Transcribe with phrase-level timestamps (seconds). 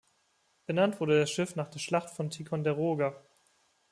[0.65, 3.21] Benannt wurde das Schiff nach der Schlacht von Ticonderoga.